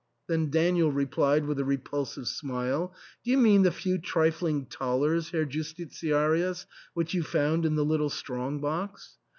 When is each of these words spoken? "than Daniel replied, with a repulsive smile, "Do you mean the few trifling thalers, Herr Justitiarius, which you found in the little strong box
"than 0.27 0.49
Daniel 0.49 0.91
replied, 0.91 1.45
with 1.45 1.59
a 1.59 1.63
repulsive 1.63 2.27
smile, 2.27 2.91
"Do 3.23 3.29
you 3.29 3.37
mean 3.37 3.61
the 3.61 3.71
few 3.71 3.99
trifling 3.99 4.65
thalers, 4.65 5.29
Herr 5.29 5.45
Justitiarius, 5.45 6.65
which 6.95 7.13
you 7.13 7.21
found 7.21 7.67
in 7.67 7.75
the 7.75 7.85
little 7.85 8.09
strong 8.09 8.59
box 8.59 9.19